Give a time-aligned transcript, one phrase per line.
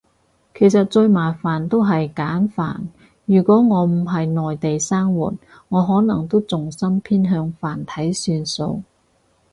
[0.55, 2.89] 其實最麻煩都係簡繁，
[3.25, 5.31] 如果我唔係内地生活，
[5.69, 8.81] 我可能都重心偏向繁體算數